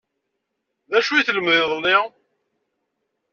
[0.91, 1.95] D acu i telmd iḍelli?